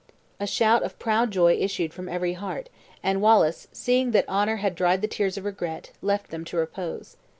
[0.39, 2.69] A shout of proud joy issued from every heart;
[3.03, 7.17] and Wallace, seeing that honor had dried the tears of regret, left them to repose.